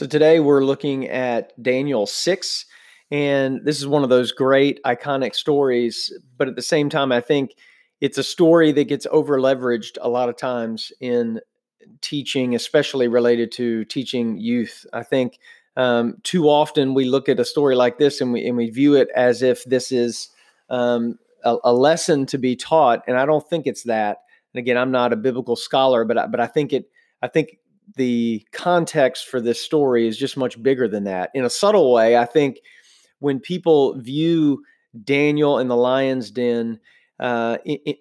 [0.00, 2.64] So today we're looking at Daniel 6.
[3.10, 6.10] And this is one of those great iconic stories.
[6.38, 7.54] But at the same time, I think
[8.00, 11.40] it's a story that gets over leveraged a lot of times in
[12.00, 14.86] teaching, especially related to teaching youth.
[14.94, 15.38] I think
[15.76, 18.94] um, too often we look at a story like this and we, and we view
[18.94, 20.30] it as if this is
[20.70, 23.02] um, a, a lesson to be taught.
[23.06, 24.22] And I don't think it's that.
[24.54, 26.86] And again, I'm not a biblical scholar, but I, but I think it
[27.22, 27.58] I think
[27.96, 31.30] the context for this story is just much bigger than that.
[31.34, 32.60] In a subtle way, I think
[33.18, 34.62] when people view
[35.04, 36.80] Daniel in the lion's den
[37.18, 37.58] uh,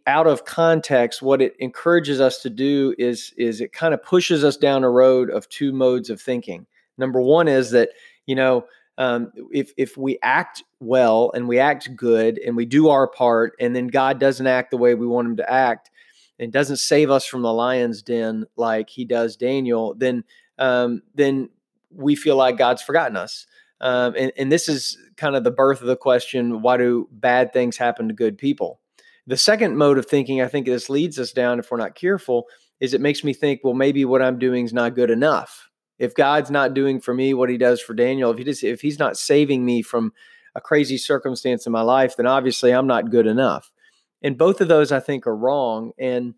[0.08, 4.44] out of context, what it encourages us to do is is it kind of pushes
[4.44, 6.66] us down a road of two modes of thinking.
[6.98, 7.90] Number one is that
[8.26, 8.66] you know
[8.98, 13.54] um, if if we act well and we act good and we do our part,
[13.60, 15.92] and then God doesn't act the way we want Him to act,
[16.40, 20.24] and doesn't save us from the lion's den like he does Daniel, then
[20.58, 21.50] um, then
[21.92, 23.46] we feel like God's forgotten us.
[23.82, 27.54] Um, and, and this is kind of the birth of the question: Why do bad
[27.54, 28.80] things happen to good people?
[29.28, 32.48] The second mode of thinking, I think this leads us down, if we're not careful,
[32.80, 35.70] is it makes me think, well, maybe what I'm doing is not good enough.
[36.00, 38.82] If God's not doing for me what He does for Daniel, if He just, if
[38.82, 40.14] He's not saving me from
[40.56, 43.72] a crazy circumstance in my life, then obviously I'm not good enough
[44.22, 45.92] and both of those I think are wrong.
[45.98, 46.36] And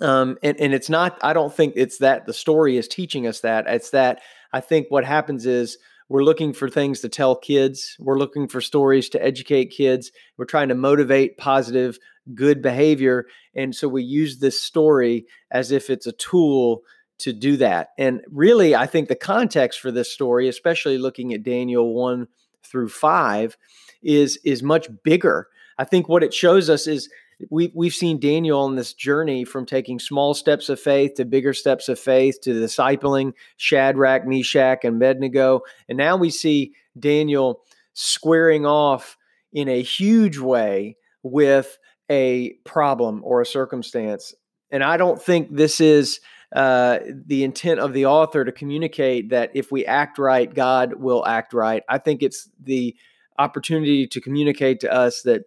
[0.00, 1.18] um, and and it's not.
[1.22, 3.66] I don't think it's that the story is teaching us that.
[3.66, 5.76] It's that I think what happens is
[6.08, 7.96] we're looking for things to tell kids.
[7.98, 10.10] We're looking for stories to educate kids.
[10.36, 11.98] We're trying to motivate positive,
[12.34, 16.82] good behavior, and so we use this story as if it's a tool
[17.18, 17.90] to do that.
[17.98, 22.28] And really, I think the context for this story, especially looking at Daniel one
[22.64, 23.58] through five,
[24.02, 27.08] is is much bigger I think what it shows us is
[27.50, 31.52] we, we've seen Daniel on this journey from taking small steps of faith to bigger
[31.52, 35.62] steps of faith to discipling Shadrach, Meshach, and Abednego.
[35.88, 37.62] And now we see Daniel
[37.94, 39.16] squaring off
[39.52, 41.78] in a huge way with
[42.10, 44.34] a problem or a circumstance.
[44.70, 46.20] And I don't think this is
[46.54, 51.26] uh, the intent of the author to communicate that if we act right, God will
[51.26, 51.82] act right.
[51.88, 52.94] I think it's the
[53.38, 55.44] opportunity to communicate to us that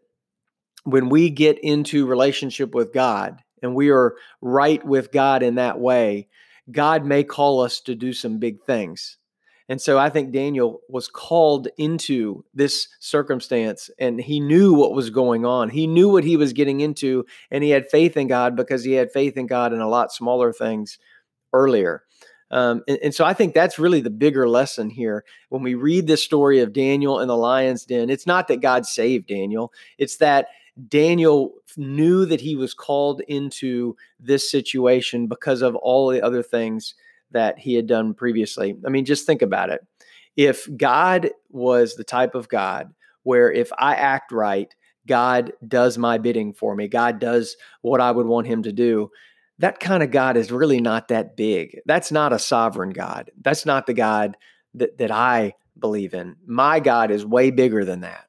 [0.86, 5.80] when we get into relationship with God and we are right with God in that
[5.80, 6.28] way,
[6.72, 9.18] God may call us to do some big things.
[9.68, 15.10] And so I think Daniel was called into this circumstance and he knew what was
[15.10, 15.70] going on.
[15.70, 18.94] He knew what he was getting into and he had faith in God because he
[18.94, 21.00] had faith in God in a lot smaller things
[21.52, 22.04] earlier.
[22.52, 25.26] Um, and, and, so I think that's really the bigger lesson here.
[25.50, 28.86] When we read this story of Daniel in the lion's den, it's not that God
[28.86, 30.48] saved Daniel, it's that
[30.88, 36.96] Daniel knew that he was called into this situation because of all the other things
[37.32, 38.76] that he had done previously.
[38.86, 39.86] I mean, just think about it.
[40.36, 42.94] If God was the type of God
[43.24, 44.74] where if I act right,
[45.08, 49.12] God does my bidding for me, God does what I would want him to do.
[49.60, 51.80] That kind of God is really not that big.
[51.86, 53.32] That's not a sovereign God.
[53.42, 54.36] That's not the God
[54.74, 56.36] that, that I believe in.
[56.46, 58.26] My God is way bigger than that.